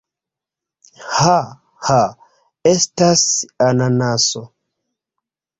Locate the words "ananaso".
3.67-4.47